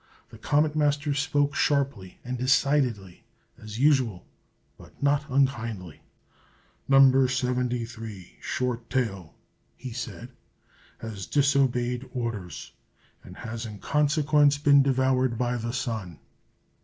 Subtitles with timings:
[0.29, 3.23] The Comet Master spoke sharply and decidedly,
[3.59, 4.25] as usual,
[4.75, 6.01] but not unkindly.
[6.87, 7.27] "No.
[7.27, 9.35] 73, Short Tail,"
[9.75, 10.29] he said,
[11.01, 12.71] "has disobeyed orders,
[13.23, 16.17] and has in consequence been devoured by the Sun."